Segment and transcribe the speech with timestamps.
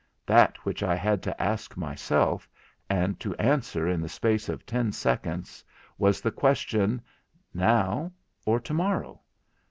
[0.25, 2.49] That which I had to ask myself,
[2.89, 5.63] and to answer in the space of ten seconds,
[5.99, 7.03] was the question,
[7.53, 8.11] 'Now,
[8.43, 9.21] or to morrow?'